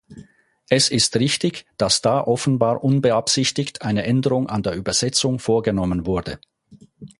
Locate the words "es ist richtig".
0.67-1.67